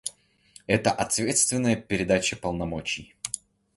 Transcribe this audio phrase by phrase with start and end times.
[0.65, 3.15] Это ответственная передача полномочий.